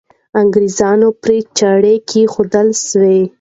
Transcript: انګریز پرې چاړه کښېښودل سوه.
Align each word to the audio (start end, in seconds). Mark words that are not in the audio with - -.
انګریز 0.41 0.79
پرې 1.21 1.37
چاړه 1.57 1.93
کښېښودل 2.07 2.67
سوه. 2.87 3.15